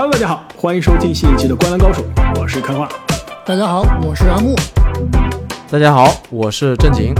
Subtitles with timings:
[0.00, 2.04] Hello，大家好，欢迎收听新一期的《灌篮高手》，
[2.40, 2.88] 我是开化。
[3.44, 4.54] 大家好，我是阿木。
[5.68, 7.12] 大家好，我是正经。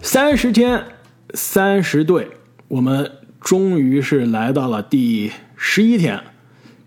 [0.00, 0.82] 三十天，
[1.34, 2.30] 三十队，
[2.68, 6.18] 我们终于是来到了第十一天，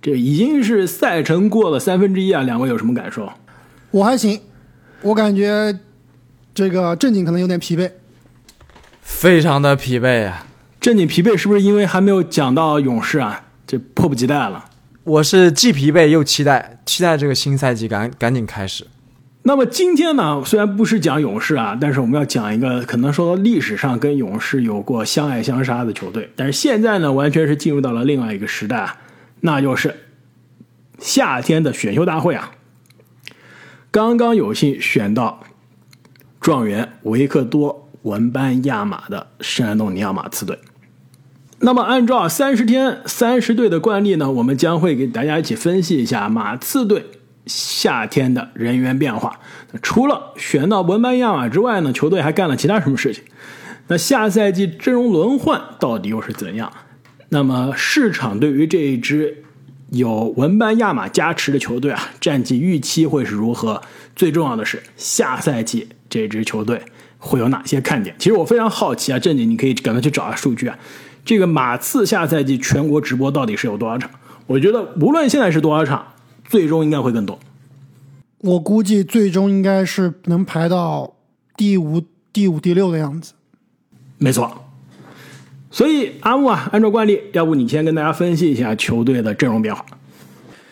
[0.02, 2.42] 这已经是赛程过了三分之一啊！
[2.42, 3.32] 两位有什么感受？
[3.92, 4.42] 我还行，
[5.04, 5.78] 我感觉
[6.56, 7.92] 这个正经可能有点疲惫。
[9.04, 10.48] 非常的疲惫啊！
[10.84, 13.46] 正经疲惫是不是因为还没有讲到勇士啊？
[13.66, 14.66] 这迫不及待了。
[15.06, 18.86] 我是既疲惫又期待，期待这个新赛季赶赶紧开始。
[19.44, 28.98] 那么今天呢，虽然不是讲勇士啊，但是我们要讲一个可能说历史上跟勇士有过相爱相杀的球队，但是现在呢，完全是进入到了另外一个时代啊，
[29.40, 29.96] 那就是
[31.00, 32.52] 夏天的选秀大会啊。
[33.90, 35.46] 刚刚有幸选到
[36.42, 40.60] 状元维克多·文班亚马的圣安东尼奥马刺队。
[41.66, 47.06] 那么，按照三十天三十队的惯例呢，我们将会给大家一起分析一下马刺队
[47.46, 49.40] 夏天的人员变化。
[49.82, 53.24] 除了选到文班亚马之外呢，球队还干了其他什么事情？
[53.88, 56.70] 那下赛季阵容轮换到底又是怎样？
[57.30, 59.46] 那么市场对于这一支
[59.92, 63.82] 有文班亚马加持的球队啊，战绩预期会是如何？
[64.18, 66.82] 最重要的是，下赛季这支球队
[67.18, 68.14] 会有哪些看点？
[68.20, 70.78] 其实我非常好奇啊，正经，你可以赶快去找下数据啊。
[71.26, 74.10] 这个马刺下赛季全国直播到底是有多少场？
[74.46, 76.06] 我觉得无论现在是多少场，
[76.50, 77.40] 最终应该会更多。
[78.40, 81.16] 我估计最终应该是能排到
[81.56, 83.34] 第五、第五、第六的样子。
[84.18, 84.66] 没错。
[85.72, 89.84] 所以阿木啊，按照惯例，要不你先跟大家分析一下球队的阵容变化。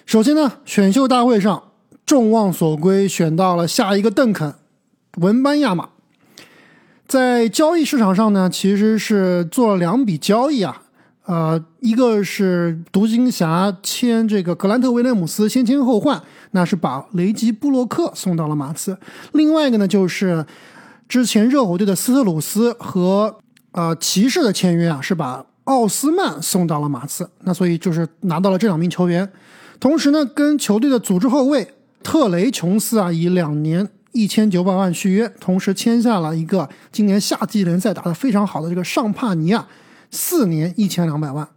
[0.06, 1.64] 首先呢，选秀大会上
[2.06, 4.54] 众望所归，选到了下一个邓肯
[5.18, 5.90] 文班亚马。
[7.12, 10.84] 在交易市场上呢，其实是做了两笔交易啊，
[11.26, 18.94] 呃，一个是独行侠签这个格兰特威廉姆斯，先签后换，那是把雷吉布洛克送到了马刺；
[19.34, 20.46] 另外一个呢，就是
[21.10, 23.40] 之前热火队的斯特鲁斯和
[23.74, 27.30] 呃骑士的签约啊，是把奥斯曼送到了马刺。
[27.42, 29.30] 那所以就是拿到了这两名球员，
[29.82, 33.90] 同时呢，跟球队的组织后卫特雷琼斯啊，以两年。
[34.14, 39.68] 一千九百万续约，同时签下了一个今年夏季联赛打得非常好的这个尚帕尼亚，
[40.10, 41.48] 四年一千两百万。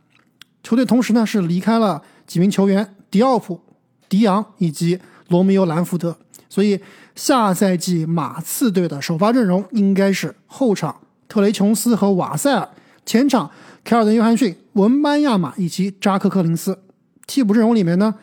[0.63, 3.61] 球队同时呢是离开了几名球员，迪奥普、
[4.09, 6.17] 迪昂以及罗密欧兰福德，
[6.49, 6.81] 所以
[7.15, 12.69] 下赛季马刺队的首发阵容应该是后场特雷琼斯和瓦塞尔，
[13.05, 13.51] 前场
[13.83, 16.79] 凯尔登约翰逊、文班亚马以及扎克克林斯。
[17.27, 18.15] 替补阵容里面呢，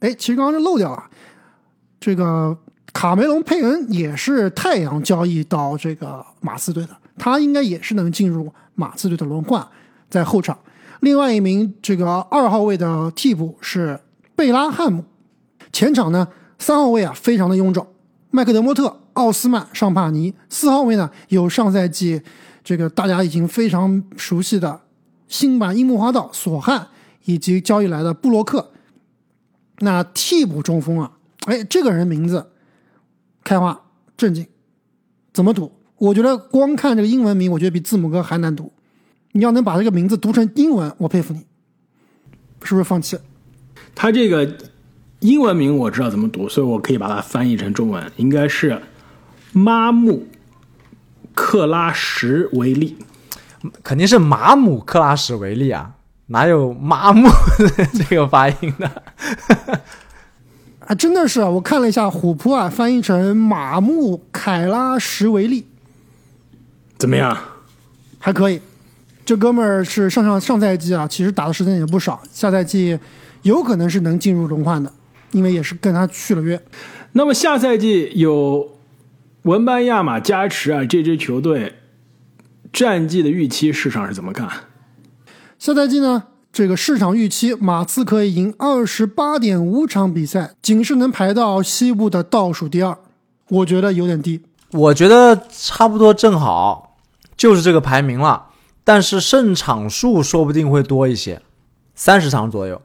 [0.00, 1.04] 哎，其实刚刚是漏掉了
[2.00, 2.58] 这个。
[2.96, 9.68] 卡梅隆·佩恩也是太阳交易到这个马刺队的，他应该也是能进入马刺队的轮换，
[10.08, 10.58] 在后场。
[11.00, 14.00] 另外一名这个二号位的替补是
[14.34, 15.04] 贝拉汉姆，
[15.70, 16.26] 前场呢
[16.58, 17.86] 三号位啊非常的臃肿，
[18.30, 20.32] 麦克德莫特、奥斯曼、尚帕尼。
[20.48, 22.22] 四号位呢有上赛季
[22.64, 24.80] 这个大家已经非常熟悉的
[25.28, 26.88] 新版樱木花道索汉，
[27.26, 28.70] 以及交易来的布洛克。
[29.80, 31.12] 那替补中锋啊，
[31.44, 32.52] 哎，这个人名字。
[33.46, 33.80] 开花
[34.16, 34.44] 正经，
[35.32, 35.70] 怎么读？
[35.98, 38.72] 我觉得光看这个英文名，我觉得比字母哥还难读。
[39.30, 41.46] 你要能把这个名字读成英文，我佩服你。
[42.64, 43.16] 是不是放弃？
[43.94, 44.56] 他这个
[45.20, 48.82] 英文名我知道怎么读，所以我可以把它翻译成中文，应该是
[49.52, 50.26] 马姆
[51.32, 52.98] 克拉什维利，
[53.84, 55.94] 肯定是马姆克拉什维利啊，
[56.26, 57.28] 哪有马姆
[58.08, 59.02] 这个发音的？
[60.86, 61.40] 啊，真的是！
[61.40, 65.66] 我看了一下虎扑啊，翻译成马穆凯拉什维利，
[66.96, 67.36] 怎么样？
[68.20, 68.60] 还可以。
[69.24, 72.96] 这哥们儿是上上上赛季啊，其实打的时间也不少，下赛季
[73.42, 74.92] 有可能是能进入轮换的，
[75.32, 76.60] 因为也是跟他续了约。
[77.12, 78.78] 那么下赛季有
[79.42, 81.74] 文班亚马加持啊，这支球队
[82.72, 84.48] 战绩的预期市场是怎么看？
[85.58, 86.22] 下赛季呢？
[86.56, 92.96] 这个市场预期，马刺可以赢二十八点五场比赛，仅是能排到西部的倒数第二，
[93.50, 94.40] 我觉得有点低。
[94.72, 96.96] 我觉得差不多正好，
[97.36, 98.46] 就是这个排名了。
[98.84, 101.42] 但是胜场数说不定会多一些，
[101.94, 102.80] 三十场左右。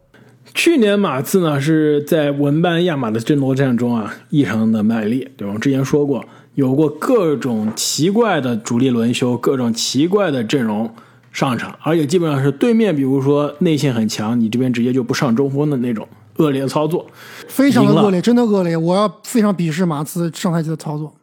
[0.53, 5.53] 去年马刺呢是在文班亚马的争夺战中啊异常的卖力，对吧？
[5.53, 6.25] 我之前说过，
[6.55, 10.93] 有过各种奇怪的主力轮休，各种奇怪的阵容。
[11.31, 16.07] 上场，而且基本上是对面，比如说内线很强，你这边直接就不上中锋的那种
[16.37, 17.05] 恶劣操作，
[17.47, 18.75] 非常的恶劣，真的恶劣。
[18.75, 21.13] 我要非常鄙视马刺上赛季的操作。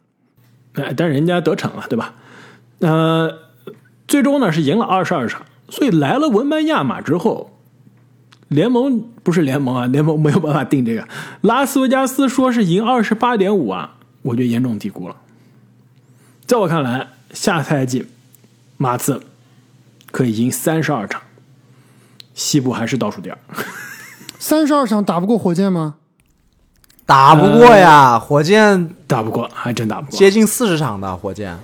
[0.73, 2.13] 哎，但是人家得逞了，对吧？
[2.79, 3.31] 呃，
[4.07, 7.51] 最终呢是赢了二十二场，所以来了文班亚马之后，
[8.47, 11.07] 联盟不是联盟啊，联盟没有办法定这个。
[11.41, 15.15] 拉斯维加斯说是赢二十八点五啊，我觉得严重低估了。
[16.45, 18.05] 在我看来，下赛季
[18.77, 19.21] 马刺
[20.11, 21.21] 可以赢三十二场，
[22.33, 23.37] 西部还是倒数第二。
[24.39, 25.95] 三十二场打不过火箭吗？
[27.05, 30.17] 打不过呀，火箭打不过，还真打不过。
[30.17, 31.57] 接近四十场的火箭，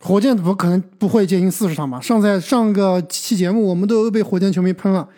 [0.00, 2.00] 火箭怎么可能不会接近四十场吧？
[2.00, 5.08] 上在上个期节目我们都被火箭球迷喷了。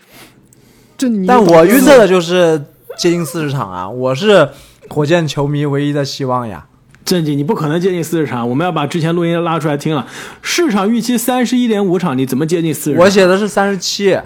[0.96, 2.62] 这你但我预测的就是
[2.98, 4.48] 接近四十场啊，我是
[4.88, 6.66] 火箭球迷唯一的希望呀。
[7.10, 10.06] 正经，你不可能接近四十场，我们要把之前录音拉出来听了。
[10.42, 12.98] 市场预期三十一点五场，你怎么接近四十？
[13.00, 14.16] 我写的是三十七，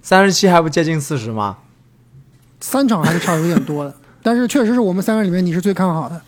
[0.00, 1.56] 三十七还不接近四十吗？
[2.60, 6.22] 三场还是差有点多的，但是确实是我们三个里面你是最看好的。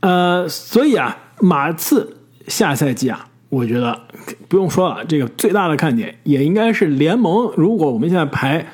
[0.00, 2.16] 呃，所以啊，马刺
[2.48, 4.00] 下赛季啊，我觉得
[4.48, 7.52] 不用说了，这个最大的看点也应该是联盟。
[7.56, 8.66] 如果我们现在排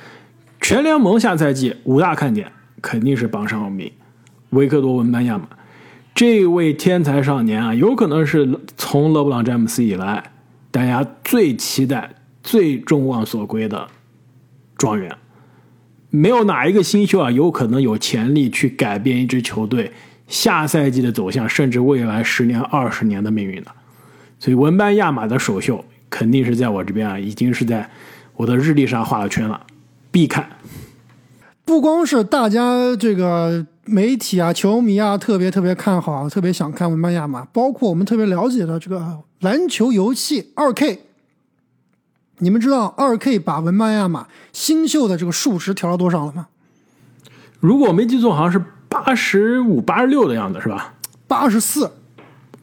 [0.58, 2.50] 全联盟下赛季五大看点，
[2.80, 3.92] 肯定是榜上有名。
[4.48, 5.44] 维克多·文班亚马
[6.14, 10.22] 这位天才少年啊，有可能是从勒布朗·詹姆斯以来
[10.70, 12.10] 大家最期待、
[12.42, 13.88] 最众望所归的
[14.76, 15.16] 状元。
[16.10, 19.92] 没有哪一个新秀啊，有可能有潜力去改变一支球队
[20.26, 23.70] 下赛季的走向，甚至未来十年、二十年的命运的。
[24.38, 27.88] 所以文班亚马的首秀肯定是在我这边啊，已经是在
[28.34, 29.64] 我的日历上画了圈了，
[30.10, 30.48] 必看。
[31.64, 41.00] 不光是大家这个媒体啊、球迷啊特别特别看好、特别想看文班亚马，包括我们特别了解的这个篮球游戏二 K。
[42.38, 46.46] 你们知道二 K 把文班亚马新秀的这个数值调到多少了吗？
[47.58, 50.94] 如果我没记错，好像是八十五、八十六的样子，是吧？
[51.28, 51.90] 八十四，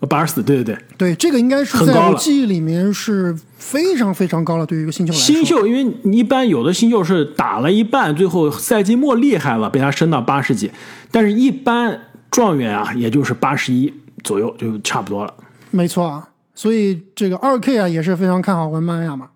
[0.09, 0.77] 八十四，对对对。
[0.97, 5.23] 对，这个应该是很高了在我记忆里面是非常非常高了，对于一个新秀来说。
[5.23, 10.71] 新秀，因为你一般有的新秀是打了一半，最后赛季末厉害了，被他升到八十几，
[11.11, 11.99] 但是一般
[12.29, 13.93] 状元啊，也就是八十一
[14.23, 15.33] 左右就差不多了。
[15.71, 19.29] 没错啊，所以这个二 K 啊也是非常看好文班亚马。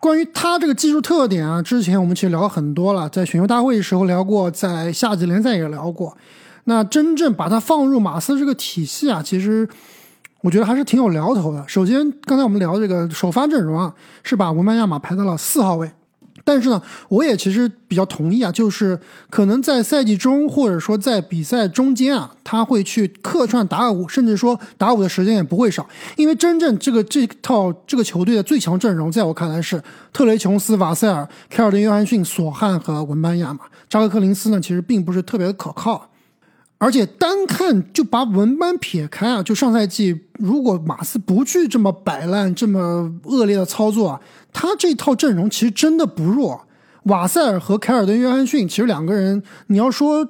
[0.00, 6.16] 关于他这个技术特点啊，之前我们其实聊很多了，在选秀大会的时候聊过，在夏季联赛也聊过。
[6.64, 9.68] 那真正把它放入马刺这个体系啊，其实
[10.42, 11.64] 我觉得还是挺有聊头的。
[11.66, 15.90] 首先，刚才我们聊这个首发阵容啊，是把文班亚马排到了四号位。
[16.48, 18.96] 但是呢，我也其实比较同意啊，就是
[19.28, 25.84] 可能在赛季中或者说在比赛中间啊，他会去客串打五，甚至说打五的时间也不会少。
[26.14, 29.82] 因为真正这个这套这个球队的最强阵容，在我看来是
[30.12, 33.62] 特雷琼斯、瓦塞尔、凯尔林·约翰逊、索汉和文班亚马。
[33.88, 36.08] 扎克·克林斯呢，其实并不是特别的可靠。
[36.78, 44.20] 而且单看就把文班撇开啊，就上赛季如果马刺不去这么摆烂、这么恶劣的操作啊，
[44.52, 46.66] 他这套阵容其实真的不弱。
[47.04, 50.28] 瓦塞尔和凯尔登·约翰逊其实两个人，你要说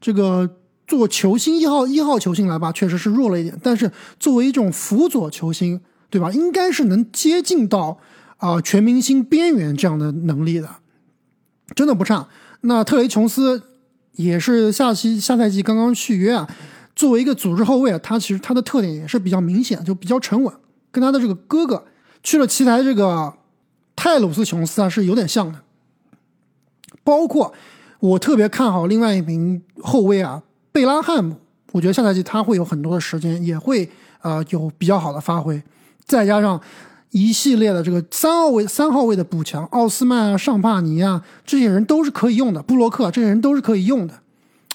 [0.00, 0.50] 这个
[0.86, 3.58] 做球星一号一号球星来吧，确实是弱了一点。
[3.62, 6.30] 但是作为一种辅佐球星，对吧？
[6.32, 7.96] 应该是能接近到
[8.38, 10.68] 啊、全明星边缘这样的能力的，
[11.74, 12.28] 真的不差。
[12.60, 13.62] 那特雷琼斯
[14.16, 16.48] 也是下期下赛季刚刚续约啊，
[16.94, 20.52] 作为一个组织后卫啊，他其实他的特点也是比较明显，就比较沉稳，
[20.90, 21.86] 跟他的这个哥哥
[22.22, 23.32] 去了奇才这个
[23.94, 25.60] 泰鲁斯琼斯啊是有点像的。
[27.04, 27.54] 包括
[28.00, 30.42] 我特别看好另外一名后卫啊，
[30.72, 31.36] 贝拉汉姆，
[31.72, 33.88] 我觉得下赛季他会有很多的时间，也会
[34.22, 35.62] 呃有比较好的发挥，
[36.04, 36.60] 再加上
[37.10, 44.20] 一系列的这个三号位三号位的补强，奥斯曼啊、尚帕尼啊这些人都是可以用的，布洛克这些人都是可以用的，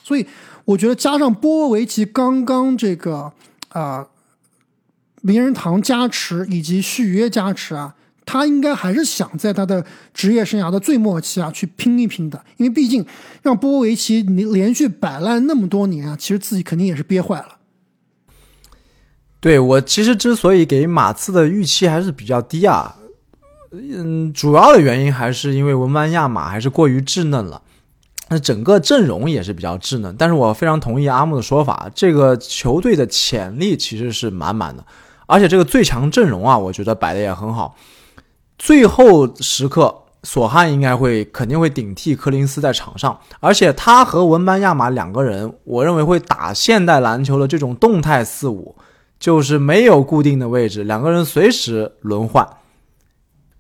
[0.04, 0.26] 所以
[0.66, 3.32] 我觉得加上波维奇刚刚这个
[3.70, 4.08] 啊、
[5.22, 7.96] 名人堂加持以及续约加持啊，
[8.26, 13.06] 他应该还是想在他的职业生涯的最末期啊去拼一拼的，因为毕竟
[13.42, 17.58] 让波维奇连续摆烂那么多年啊，其实自己肯定也是憋坏了。
[19.42, 22.96] 对我其实之所以给马刺的预期还是比较低啊，
[23.72, 27.60] 嗯，主要的原因还是因为文班亚马还是过于稚嫩了，
[28.30, 30.16] 那整个阵容也是比较稚嫩。
[30.16, 34.86] 但是我非常同意阿木的说法，这个球队的潜力其实是满满的，
[35.26, 37.76] 而且这个最强阵容啊，我觉得摆的也很好。
[38.60, 48.76] 最后时刻，索汉应该会肯定会顶替柯林斯在场上，而且他和文班亚马两个人，我认为会打现代篮球的这种动态四五。
[49.22, 52.58] 就是没有固定的位置，两个人随时轮换。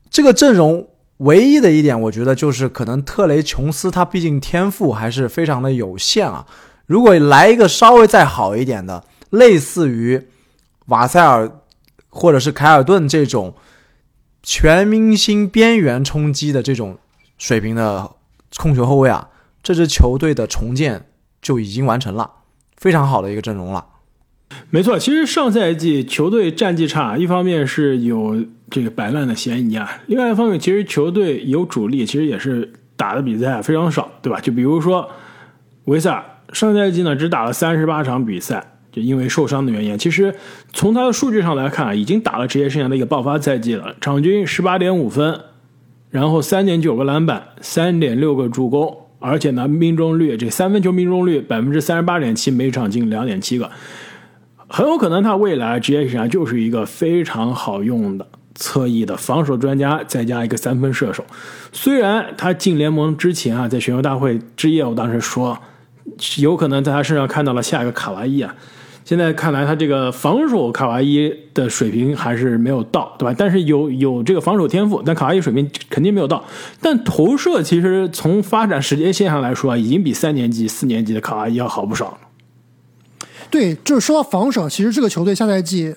[0.09, 6.47] 这个阵容唯一的一点，我觉得就是可能特雷琼斯他毕竟天赋还是非常的有限啊。
[6.87, 10.27] 如果来一个稍微再好一点的，类似于
[10.87, 11.61] 瓦塞尔
[12.09, 13.53] 或者是凯尔顿这种
[14.41, 16.97] 全明星边缘冲击的这种
[17.37, 18.09] 水平的
[18.57, 19.29] 控球后卫啊，
[19.61, 21.05] 这支球队的重建
[21.39, 22.31] 就已经完成了，
[22.77, 23.85] 非常好的一个阵容了。
[24.73, 34.39] 没错，其实上赛季球队战绩差，一方面是有这个摆烂的嫌疑啊，另外一方面其实球队有主力，其实也是打的比赛非常少，对吧？
[34.39, 35.09] 就比如说
[35.85, 36.23] 维塞尔，
[36.53, 39.97] 上赛季呢只打了三十八场比赛，就因为受伤的原因。
[39.97, 40.33] 其实
[40.71, 45.37] 从他的数据上来看，已经打了职业生涯的一个爆发赛季了，场均十八点五分，
[46.11, 53.69] 然后三点九个篮板，三点六个助攻，而且呢命中率这三分球命中率百分之三十八点七，每场进两点七个。
[54.73, 58.25] 很有可能他未来职业生涯就是一个非常好用的
[58.55, 61.25] 侧翼的防守专家，再加一个三分射手。
[61.73, 65.59] 虽然他进联盟之前啊，在选秀大会之夜，我当时说
[66.37, 68.55] 有可能在他身上看到了下一个卡哇伊啊。
[69.03, 73.35] 现在看来，他这个防守卡哇伊的水平还是没有到，对吧？
[73.37, 76.41] 但是有有这个防守天赋，但卡哇伊水平肯定没有到。
[76.79, 82.17] 但投射其实从发展时间线上来说啊，已经比三年级、四年级的卡哇伊要好不少了。
[83.51, 85.93] 对，就是说到防守，其实这个球队下赛季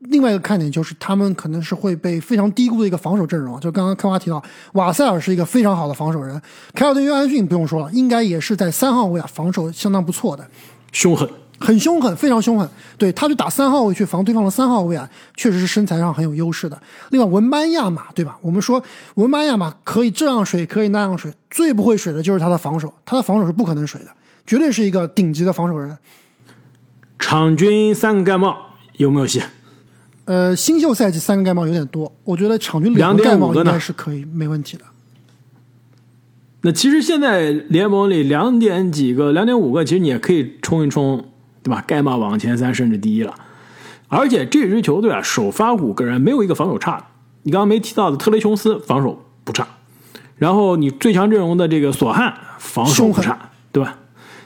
[0.00, 3.58] 另外一个看点就是他们可能是会被非常低估的一个防守阵容。
[3.58, 4.40] 就刚刚开花提到，
[4.74, 6.40] 瓦塞尔是一个非常好的防守人，
[6.74, 10.46] 凯尔顿·约翰逊不用说了，应该也是在三号位啊，防守相当不错的，
[10.92, 12.68] 凶狠，很凶狠，非常凶狠。
[12.98, 16.80] 对他去打三号位去防对方的三号位啊，确实是身材上很有优势的。
[17.08, 18.38] 另外，文班亚马，对吧？
[18.42, 18.80] 我们说
[19.14, 24.10] 文班亚马可以这样水，可以那样水，最不会水的就是他的防守，他的防守是不可能水的，
[24.46, 25.96] 绝对是一个顶级的防守人。
[27.18, 28.56] 场均三个盖帽
[28.96, 29.42] 有没有戏？
[30.24, 34.84] 呃，新秀赛季三个盖帽有点多，我觉得场均两个盖帽应该是可以没问题的。
[36.60, 41.24] 那其实现在联盟里两点几个、两点五个，其实你也可以冲一冲，
[41.62, 41.82] 对吧？
[41.86, 43.34] 盖帽往前三甚至第一了。
[44.08, 47.04] 而且这支球队啊，首发五个人没有一个防守差的。
[47.44, 49.66] 你刚刚没提到的特雷琼斯防守不差，
[50.36, 53.96] 然后你最强阵容的这个索汉防守不差，对吧？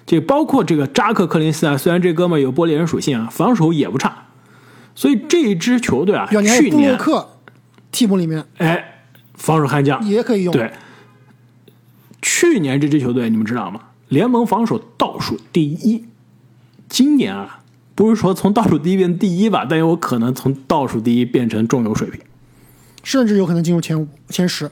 [0.04, 4.26] 这包括这个扎克·克林斯啊，虽然这哥们有玻璃人属性啊，防守也不差，
[4.94, 7.38] 所以这一支球队啊，去年克
[7.90, 9.04] 替补里面，哎，
[9.34, 10.52] 防守悍将也可以用。
[10.52, 10.72] 对，
[12.20, 13.80] 去年这支球队你们知道吗？
[14.08, 16.04] 联盟防守倒数第一，
[16.88, 17.60] 今年啊，
[17.94, 22.20] 不是说从倒数第一变第一吧，但有可能从倒数第一变成中游水平，
[23.04, 24.70] 甚至有可能进入前五、前十。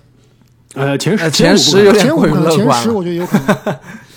[0.74, 3.76] 呃，前十、前十有点前五可能，前十我觉得有可能。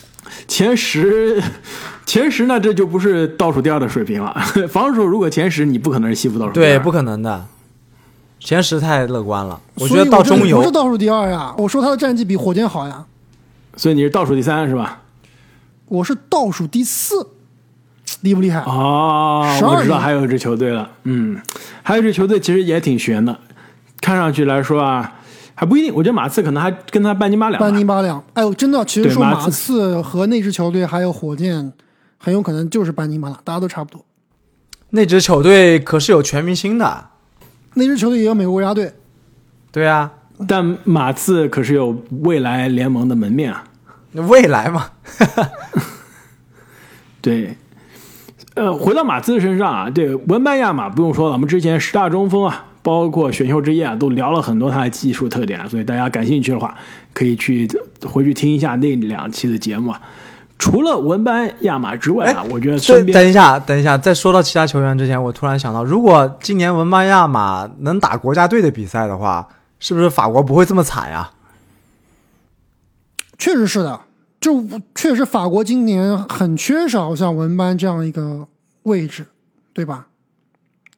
[0.53, 1.41] 前十，
[2.05, 2.59] 前十呢？
[2.59, 4.31] 这就不是倒数第二的水平了。
[4.69, 6.53] 防守如果前十，你不可能是西部倒数。
[6.53, 7.47] 对，不可能的。
[8.39, 11.55] 前十太乐观了，我觉得到中游不是倒数第二呀。
[11.57, 13.03] 我说他的战绩比火箭好呀。
[13.75, 15.01] 所以你是倒数第三是吧？
[15.87, 17.29] 我是倒数第四，
[18.21, 18.59] 厉不厉害？
[18.59, 20.87] 哦，我知道还有一支球队了。
[21.05, 21.41] 嗯，
[21.81, 23.39] 还有一支球队其实也挺悬的，
[24.01, 25.13] 看上去来说啊。
[25.55, 27.59] 还不一定，我觉得马刺可能还跟他半斤八两。
[27.59, 31.71] 半斤八两，哎呦，真的，其实说马刺和那支球队还有火箭，
[32.17, 34.03] 很有可能就是半斤八两，大家都差不多。
[34.89, 37.05] 那支球队可是有全明星的，
[37.75, 38.93] 那支球队也有美国国家队。
[39.71, 40.11] 对啊，
[40.47, 43.63] 但马刺可是有未来联盟的门面啊。
[44.13, 44.89] 未来嘛，
[47.21, 47.57] 对。
[48.55, 52.65] 呃，回到马刺身上啊，这文班亚马不用说了，我们之前十大中锋啊。
[52.83, 56.75] 包括选秀之夜啊，都聊了很多他的技术特点，所以大家感兴趣的话，
[57.13, 57.67] 可以去
[58.05, 60.01] 回去听一下那两期的节目啊。
[60.59, 69.47] 除了文班亚马之外啊，我觉得身边等一下，等一下，在说到其他球员之前，我突然想到，如果今年文班亚马能打国家队的比赛的话，
[69.79, 71.31] 是不是法国不会这么惨呀？
[73.37, 73.99] 确实是的，
[74.39, 74.63] 就
[74.95, 78.47] 确实法国今年很缺少像文班这样一个
[78.83, 79.25] 位置，
[79.73, 80.07] 对吧？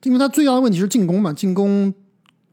[0.06, 1.94] 因为他最大的问题是进攻嘛，进攻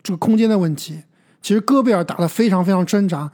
[0.03, 1.03] 这个空间的问题。
[1.43, 3.31] 其实戈贝尔打的非常非常挣扎。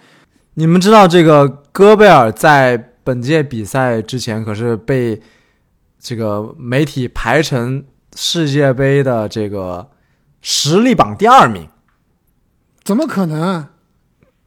[0.55, 5.23] 你们知道这个戈贝尔在本届比赛之前可是被
[6.01, 7.85] 这个媒体排成
[8.17, 9.89] 世界杯的这个
[10.43, 11.69] 实力榜第二名？
[12.83, 13.67] 怎么可能？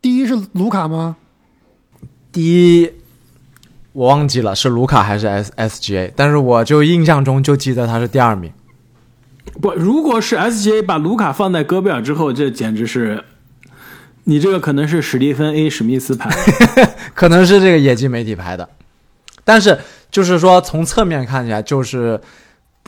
[0.01, 1.15] 第一是卢卡吗？
[2.31, 2.91] 第一
[3.93, 8.51] 我忘记了是卢卡还是 S S G A，但是我就印象中就记得他是第二名。
[9.61, 13.23] 不，如果是 SGA 把卢卡放在戈贝尔之后，这简直是，
[14.23, 16.29] 你这个可能是史蒂芬 A 史密斯牌，
[17.13, 18.67] 可能是这个野鸡媒体拍的。
[19.43, 19.77] 但是
[20.11, 22.19] 就是说，从侧面看起来，就是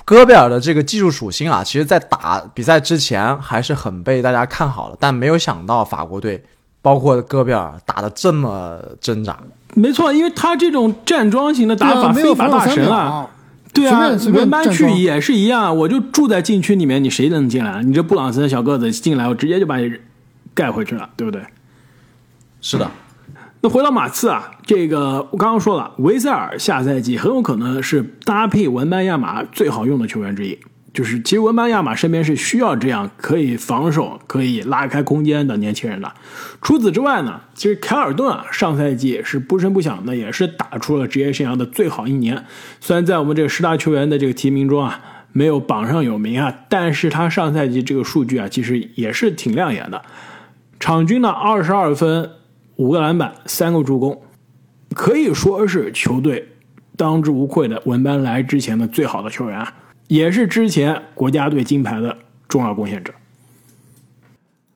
[0.06, 4.98] 戈贝尔的这个技术属性啊，其实在打比赛之前还是很被大家看好了。
[5.00, 6.44] 但没有想到法国队，
[6.82, 9.38] 包括戈贝尔打的这么挣扎。
[9.74, 13.28] 没错，因为他这种站桩型的打法，非法大神啊。
[13.74, 17.82] 对啊，文班去也是一样，我就住在禁区里面，你谁能进来？
[17.84, 19.92] 你这布朗森小个子进来，我直接就把你
[20.54, 21.42] 盖回去了，对不对？
[22.62, 22.90] 是的。
[23.62, 30.60] 那回到马刺啊，这个我刚刚说了，维塞尔下赛季很有可能是搭配文班亚马最好用的球员之一。
[30.94, 36.14] 就是其实文班亚马身边是需要这样可以防守、可以拉开空间的年轻人的。
[36.62, 42.46] 除此之外呢，其实凯尔顿啊，上赛季是不声不响的，也是打出了职业生涯的最好一年。
[42.80, 45.00] 虽然在我们这个十大球员的这个提名中啊，
[45.32, 50.04] 没有榜上有名啊，但是他上赛季这个数据啊，其实也是挺亮眼的。
[50.80, 52.30] 场均呢二十二分、
[52.76, 54.22] 五个篮板、三个助攻，
[54.94, 56.50] 可以说是球队
[56.96, 59.74] 当之无愧的文班来之前的最好的球员啊。
[60.08, 62.18] 也是之前国家队金牌的
[62.48, 63.14] 重要贡献者。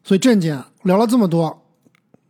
[0.03, 1.63] 所以郑姐聊了这么多，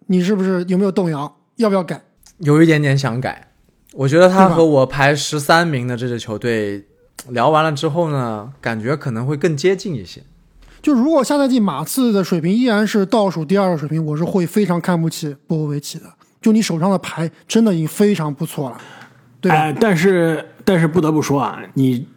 [0.07, 1.37] 你是不是有没有动摇？
[1.57, 2.01] 要不要改？
[2.39, 3.51] 有一点点想改。
[3.93, 6.85] 我觉得他和我排十三名的这支球队
[7.29, 10.23] 聊完了之后呢，感觉可能会更接近一些。
[10.81, 16.05] 就如果下赛季马刺的水平依然是倒数第二的水平，我是会非常看不起波波维奇的。
[16.41, 18.77] 就你手上的牌真的已经非常不错了，
[19.39, 19.71] 对吧？
[19.79, 22.07] 但是但是不得不说啊，你。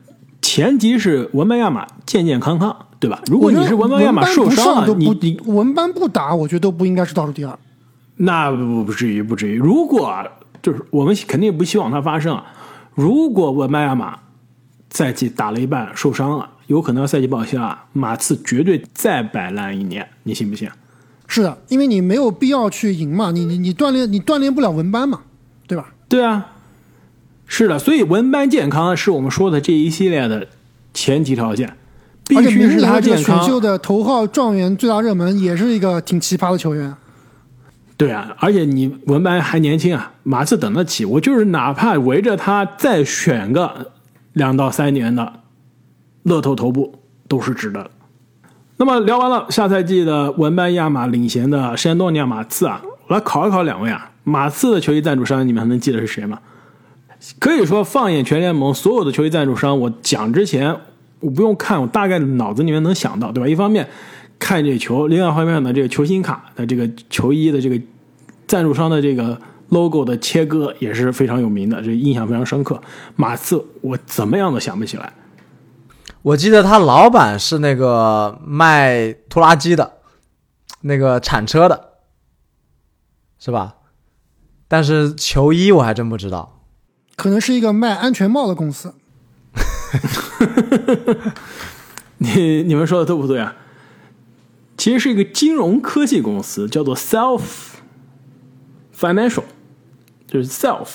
[0.43, 3.21] 前提是文班亚马健健康康，对吧？
[3.27, 7.59] 如果你是文班亚马受伤了，你你文班不打，我觉得都不应该是倒数第二。
[8.17, 9.57] 那不不至于，不至于。
[9.57, 10.13] 如果
[10.63, 12.43] 就是我们肯定不希望它发生。
[12.95, 14.19] 如果文班亚马
[14.91, 20.69] 赛季打了一半受伤了，有可能赛季报销啊，马刺绝对再摆烂一年，你信不信？
[21.27, 25.21] 是的，因为你没有必要去赢嘛，你你你锻炼你锻炼不了文班嘛，
[25.67, 25.93] 对吧？
[26.09, 26.50] 对啊。
[27.53, 30.47] 是的，所以文班健康是我们说的这一系列的
[30.95, 31.77] 前提条件，
[32.29, 33.41] 必须是他健康。
[33.41, 36.95] 选秀的头号状元最大热门也是一个挺奇葩的球员。
[37.97, 41.05] 对啊，而且你文班还年轻啊，马刺等得起。
[41.05, 43.91] 我就是哪怕围着他再选个
[44.33, 45.41] 两到三年的
[46.23, 47.91] 乐透头部都是值得的。
[48.77, 56.39] 那么聊完了下赛季的文班亚马领衔的山东尼亚马刺啊，我来考一考两位啊，马刺的球衣赞助商你们还能记得是谁吗？
[57.39, 60.75] 可以说，放眼全联盟所有的球衣赞助商，我讲之前
[61.21, 63.49] 我不用看，我大概脑子里面能想到，对吧？
[63.49, 63.87] 一方面
[64.39, 67.79] 看这球，另外一方面呢，这个球星卡的这个球衣的这个
[68.47, 72.81] 赞助商的这个 logo 的切割也是非常有名的，这印象非常深刻。
[73.17, 75.13] 马刺，我怎么样都想不起来。
[76.23, 79.99] 我记得他老板是那个卖拖拉机的，
[80.81, 81.91] 那个铲车的，
[83.39, 83.75] 是吧？
[84.69, 86.60] 但是球衣我还真不知道。
[87.21, 88.95] 可能是一个卖安全帽的公司。
[92.17, 93.55] 你 你们说的对不对啊？
[94.79, 97.43] 其实是一个金融科技公司，叫做 Self
[98.99, 99.43] Financial，
[100.27, 100.89] 就是 Self。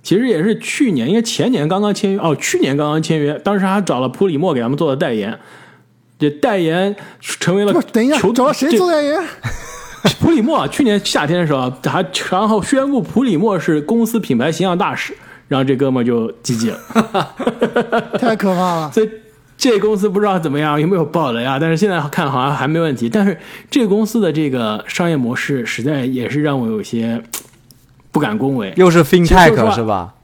[0.00, 5.36] 其实也是去年，应该前年刚刚签约哦，去年刚刚签约，当时还找了普里莫给他们做的代言。
[6.20, 9.20] 这代言成为了等一下，找了谁做代言？
[10.22, 15.12] 普里莫去年夏天的时候，还然后宣布普里莫是公司品牌形象大使。
[15.54, 16.78] 然后这哥们就积极了，
[18.18, 18.90] 太可怕了。
[18.92, 19.08] 所以
[19.56, 21.60] 这公司不知道怎么样，有没有爆雷啊？
[21.60, 23.08] 但是现在看好像还没问题。
[23.08, 23.38] 但是
[23.70, 27.22] 这个公司的这个商业模式，实在也是让我有些
[28.10, 28.72] 不敢恭维。
[28.76, 30.14] 又是 FinTech 是吧？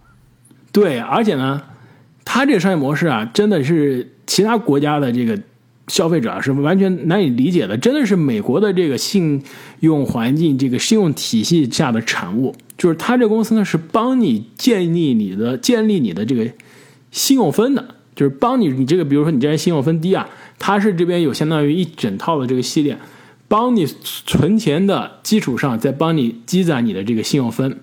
[0.72, 1.62] 对，而且呢，
[2.24, 5.38] 他这个商业模式啊，真的是其他国家的这个。
[5.90, 9.42] 消费者是完全难以理解的，真的是美国的这个信
[9.80, 12.54] 用环境、这个信用体系下的产物。
[12.78, 16.48] 就是他这公司呢，是帮你建立你的、建立你的这个
[17.10, 22.96] 信用分的，就是帮你你这个，比如说你这人信用分低啊，他是这边有相当于一整套的这个系列，
[23.48, 27.80] 帮你存钱的基础上，再帮你积攒你的这个信用分。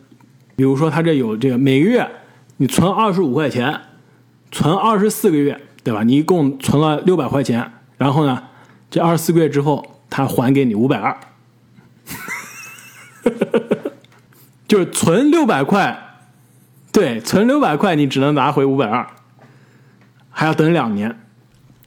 [0.56, 2.10] 比如说他这有这个每个月
[2.56, 3.82] 你存二十五块钱，
[4.50, 6.04] 存二十四个月，对吧？
[6.04, 7.74] 你一共存了六百块钱。
[7.98, 8.44] 然后呢，
[8.90, 11.18] 这二十四个月之后，他还给你五百二，
[14.68, 16.20] 就是存六百块，
[16.92, 19.06] 对，存六百块你只能拿回五百二，
[20.30, 21.20] 还要等两年，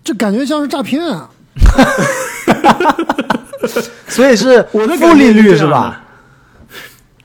[0.03, 1.31] 这感觉像是诈骗啊！
[4.09, 6.03] 所以是我的负利率是吧？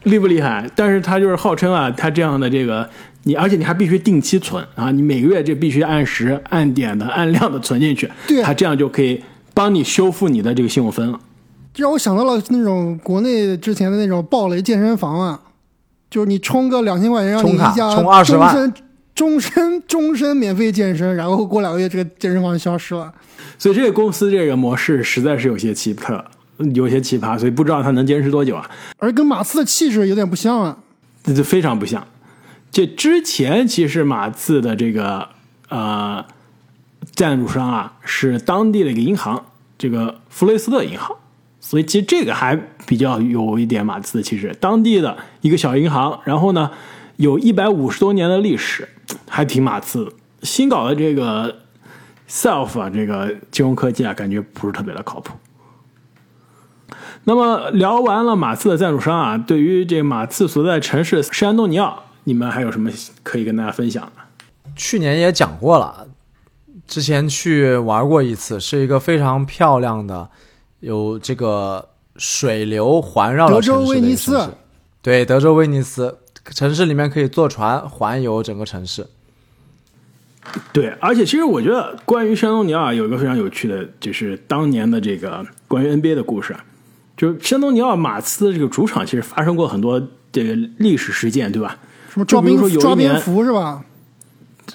[0.04, 0.69] 厉不厉害？
[0.76, 2.88] 但是他就是号称啊，他这样的这个。
[3.28, 4.92] 你而且你还必须定期存啊！
[4.92, 9.20] 你每个月就必须按时、按点的、按量的存进去， 对，它这样就可以
[9.52, 11.20] 帮你修复你的这个信用分了。
[11.76, 15.42] 让我想到了那种国内之前的那种暴雷健身房啊，
[16.10, 18.74] 就是你充个两千块钱，让你一家充二十万，终身、
[19.16, 23.12] 终身、终身免费健身，然后过两个月这个健身房就消失了。
[23.58, 26.24] 所以这个公司这个模式实在是有些奇特，
[26.76, 28.70] 有些奇葩，所以不知道它能坚持多久啊。
[29.00, 30.78] 而跟马刺的气质有点不像啊，
[31.24, 32.06] 这就非常不像。
[32.76, 35.30] 这之前其实马刺的这个
[35.70, 36.26] 呃
[37.14, 39.46] 赞助商啊是当地的一个银行，
[39.78, 41.16] 这个弗雷斯特银行，
[41.62, 42.54] 所以其实这个还
[42.86, 44.54] 比较有一点马刺的气质。
[44.60, 46.70] 当地的一个小银行，然后呢，
[47.16, 48.90] 有一百五十多年的历史，
[49.30, 50.12] 还挺马刺。
[50.42, 51.60] 新搞的这个
[52.28, 55.38] Self 啊，这个金融科技啊，感觉不是特别的靠谱。
[57.24, 62.92] 那么聊完了马刺的赞助商啊，对于这马刺所在城市圣安东尼奥，你们还有什么
[63.24, 64.22] 可以跟大家分享的？
[64.76, 66.06] 去年也讲过了，
[66.86, 70.30] 之前去玩过一次，是一个非常漂亮的，
[70.82, 74.50] 有这个水流环绕的德州威尼斯。
[75.02, 76.18] 对，德州威尼斯
[76.54, 79.08] 城市里面可以坐船环游整个城市。
[80.74, 86.64] 对，而且其实我觉得关于圣安东尼奥啊有一个非常有趣的，就是当年的这个关于 NBA 的故事啊，
[87.16, 91.78] 就是圣安东尼奥马刺的这个主场其实发生过很多这个历史事件，对吧？
[92.15, 93.84] 什么抓蝙就比如说有一抓蝙年蝠是吧？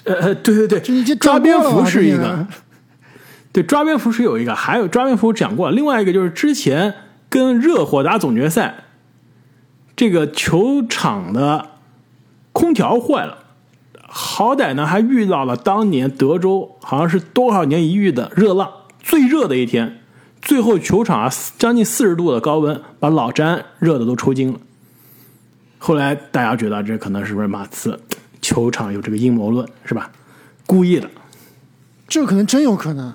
[0.03, 2.47] 呃呃，对对 对，抓蝙蝠是一个，
[3.51, 6.93] 对，抓蝙蝠是有一个，还有抓蝙蝠讲过，另外一个就是之前
[7.29, 8.83] 跟热火打总决赛，
[9.95, 11.69] 这个球场的
[12.53, 13.39] 空调坏了，
[14.07, 20.01] 好歹呢还遇到了当年德州好像是多少年一遇的热浪，最热的一天，
[20.43, 24.59] 最后球场啊将近四十度的高温，把老詹热的都抽筋了。
[25.83, 27.99] 后来大家觉得这可能是不是马刺
[28.39, 30.11] 球场有这个阴谋论是吧？
[30.67, 31.09] 故意的。
[32.07, 33.11] 这可能真有可能。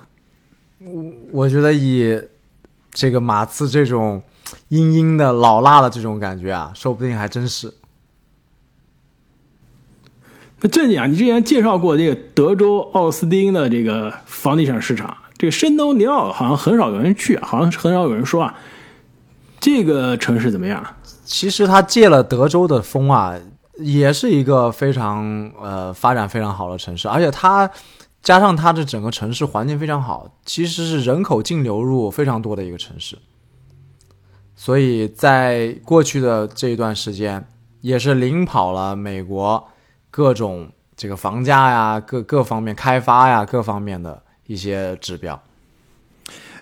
[0.79, 2.21] 我我觉得以
[2.91, 4.21] 这个马刺这种
[4.67, 7.73] 阴阴的老辣的这种感觉啊，说不定还真是。
[10.59, 18.53] 那正经啊，你之前介绍过这个德州奥斯汀的这个房地产市场，这个圣东尼奥好像很少有人去啊，好像很少有人说啊，
[19.67, 20.81] 这个城市怎么样？
[21.25, 23.37] 其实他借了德州的风啊，
[23.75, 27.69] 也是一个非常呃发展非常好的城市，而且它
[28.23, 33.17] 加上它的整个城市环境非常好，其实是人口净流入非常多的一个城市。
[34.55, 37.45] 所以在过去的这一段时间，
[37.81, 39.67] 也是领跑了美国
[40.09, 45.37] 各种这个房价呀、各各方面开发呀、各方面的一些指标。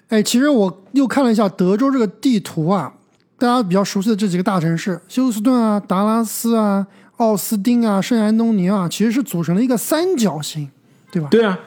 [0.09, 2.93] 哎，其实我又看了一下德州这个地图啊，
[3.39, 6.85] 大家比较熟悉的这几个大城市，休斯顿啊、达拉斯啊、
[7.17, 10.69] 奥斯汀啊、圣安东尼奥啊，其实是组成了一个三角形，
[11.11, 11.27] 对吧？
[11.31, 11.59] 对啊，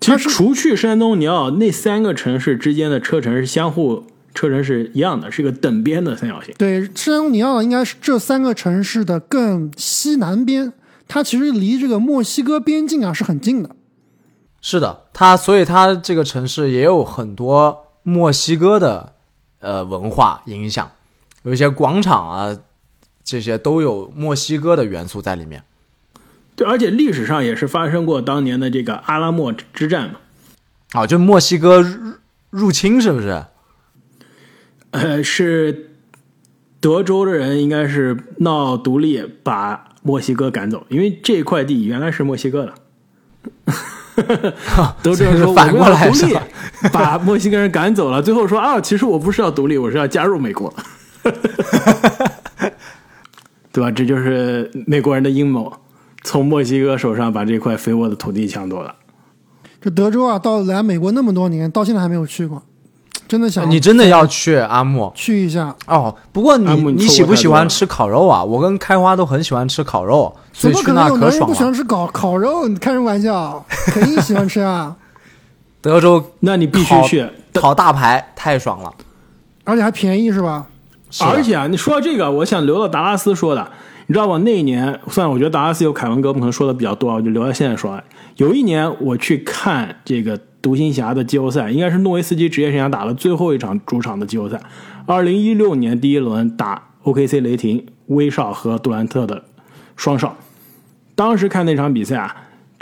[0.00, 6.54] 其实除去圣安东尼奥那三个城市之间的车程是相互车程是一样的，是一个等边的三角形。
[6.56, 10.72] 对，圣安东尼奥应该是这三个城市的更西南边，
[11.08, 13.74] 它其实离这个墨西哥边境啊是很近的。
[14.62, 19.12] 是的，它所以它这个城市也有很多墨西哥的
[19.58, 20.92] 呃文化影响，
[21.42, 22.56] 有一些广场啊，
[23.24, 25.64] 这些都有墨西哥的元素在里面。
[26.54, 30.20] 对，而且历史上也是发生过当年的这个阿拉莫之战嘛。
[30.94, 32.14] 哦，就墨西哥入
[32.50, 33.44] 入侵是不是？
[34.92, 35.96] 呃，是
[36.78, 42.74] 德州的人应该是闹独立，把墨西哥赶走，因为这块地原来是墨西哥的。
[45.02, 46.36] 德州人说 反过来独立，
[46.92, 48.22] 把墨西哥人赶走了。
[48.22, 50.72] 最后说啊，其实我不是要独立，我是要加入美国，
[53.72, 53.90] 对吧？
[53.90, 55.72] 这就是美国人的阴谋，
[56.22, 58.94] 从墨西哥手上把这块肥沃的土地抢走了。
[59.80, 62.62] 这德州啊，到来美国那么多年，到现在还没有去过，
[63.28, 65.74] 真的想你真的要去阿木去一下。
[65.86, 66.14] 哦？
[66.32, 68.44] 不过你阿木你你喜不喜欢吃烤肉啊？
[68.44, 71.64] 我跟开花都很喜欢吃烤肉，怎么可能所以去那可有男人不喜。
[71.64, 72.68] 欢吃烤烤肉？
[72.68, 73.64] 你开什么玩笑？
[73.88, 74.94] 肯定喜欢吃啊！
[75.80, 78.92] 德州那你必须去，烤大排太爽了，
[79.64, 80.66] 而且还便宜是吧？
[81.10, 83.66] 是而且啊，你说到这个，我想留到达拉斯说的，
[84.06, 84.38] 你知道吗？
[84.44, 88.00] 那一年，算了，我觉得达拉斯有凯文哥，可能说的比较多，我就留到现在说。
[88.36, 94.58] 有一年我去看这个独行侠的季后赛，应该是诺维斯基职业生涯打了最后一场主场的季后赛，
[95.04, 99.42] 二零一六年第一轮打 OKC 雷霆，威少和杜兰特的
[99.96, 100.36] 双少。
[101.14, 102.34] 当时看那场比赛啊，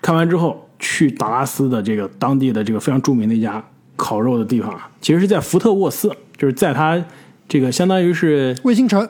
[0.02, 3.64] 看完之后去达拉斯的这个当地的这个非常著名的一家
[3.96, 7.02] 烤肉的地方啊，其实是在福特沃斯，就是在他
[7.48, 9.08] 这个相当于是卫星城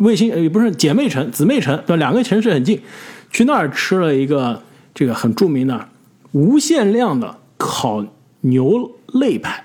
[0.00, 1.96] 卫星呃也不是姐妹城、姊妹城，对吧？
[1.96, 2.80] 两个城市很近，
[3.30, 4.62] 去那儿吃了一个
[4.94, 5.88] 这个很著名的
[6.32, 8.02] 无限量的烤
[8.40, 9.62] 牛肋排，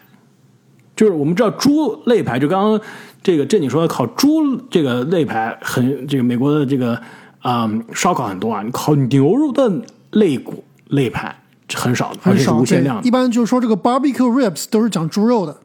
[0.96, 2.82] 就是我们知道猪肋排，就刚刚
[3.22, 6.94] 这个正经说的烤猪这个肋排很这个美国的这个
[7.40, 9.72] 啊、嗯烧烤很多啊，烤牛肉的
[10.12, 11.34] 肋骨肋排
[11.74, 13.12] 很少的，而且是，无限量，的一。
[13.12, 15.56] 般就是说这个 barbecue ribs 都是讲猪肉的。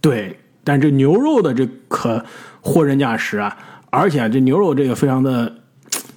[0.00, 2.24] 对，但这牛肉的这可
[2.60, 3.56] 货真价实啊，
[3.90, 5.52] 而且、这牛肉这个非常的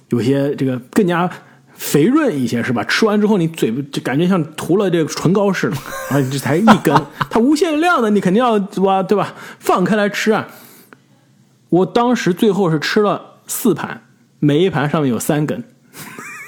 [0.08, 1.30] 有些这个更加
[1.76, 2.82] 肥润一些，是吧？
[2.84, 5.76] 吃完之后你嘴巴就感觉像涂了这个唇膏似的，
[6.10, 6.94] 啊，这才一根，
[7.30, 9.34] 它无限量的，你肯定要哇，对吧？
[9.58, 10.48] 放开来吃啊。
[11.68, 14.02] 我当时最后是吃了四盘，
[14.38, 15.64] 每一盘上面有三根。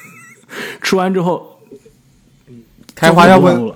[0.81, 1.61] 吃完之后，
[2.95, 3.75] 开花要不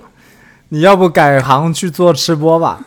[0.69, 2.83] 你要不改行去做吃播吧？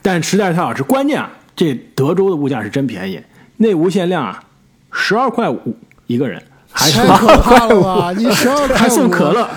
[0.00, 0.82] 但实在是太好吃。
[0.84, 3.20] 关键啊，这德州的物价是真便宜，
[3.56, 4.44] 那无限量啊，
[4.92, 8.12] 十二块五一个人，还是太可怕了吧！
[8.16, 9.48] 你十二还送可，乐，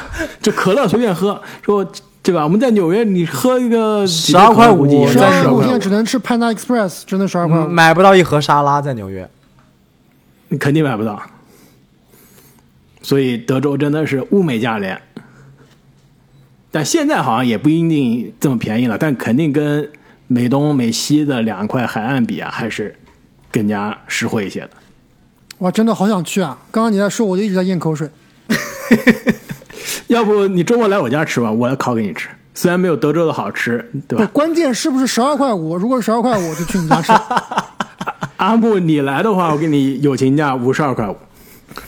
[0.41, 1.85] 这可乐随便喝，说
[2.21, 2.43] 对吧？
[2.43, 7.67] 我们在纽约，你喝一个12块五也是十二块五，十二块五现在只，能吃 Panda Express，真的十二块五。
[7.67, 9.29] 买不到一盒沙拉在纽约。
[10.49, 11.21] 你肯定买不到。
[13.01, 15.01] 所以德州真的是物美价廉，
[16.69, 19.89] 但现在好像也不一定这么便宜了，但肯定跟
[20.27, 22.95] 美东美西的两块海岸比啊，还是
[23.51, 24.71] 更加实惠一些的。
[25.59, 26.57] 哇，真的好想去啊！
[26.71, 28.09] 刚刚你在说，我就一直在咽口水。
[30.07, 32.29] 要不你周末来我家吃吧，我来烤给你吃。
[32.55, 34.25] 虽然没有德州的好吃，对，吧？
[34.33, 35.77] 关键是不是十二块五？
[35.77, 37.11] 如果是十二块五，我就去你家吃。
[38.37, 41.15] 阿木，你来的话，我给你友情价五十二块五。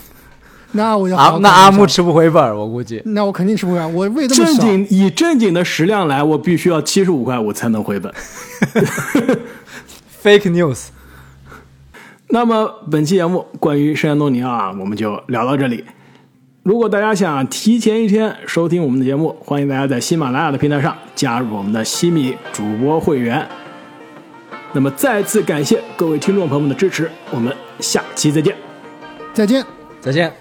[0.74, 3.02] 那我要啊那阿木，吃不回本儿，我估计。
[3.06, 3.94] 那我肯定吃不完。
[3.94, 8.14] 我胃这么小，正经以正经的食量来，我必须要七十五块五才能回本。
[10.22, 10.88] Fake news。
[12.34, 15.84] 那么本期节目关于圣安东尼奥啊，我们就聊到这里。
[16.64, 23.46] 如果大家想提前一天收听我们的节目，欢迎大家在喜马拉雅的平台上加入我们的西米主播会员。
[24.72, 28.56] 那么再次感谢各位听众朋友们的支持，我们下期再见。
[29.34, 29.66] 再见。
[30.00, 30.32] 再见。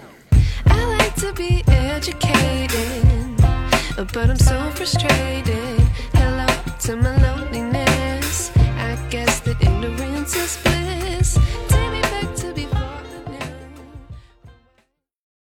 [0.63, 3.03] I like to be educated,
[3.97, 5.40] but I'm so frustrated.